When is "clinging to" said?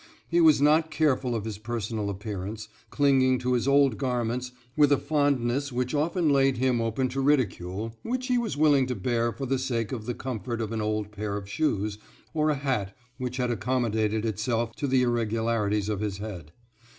2.89-3.53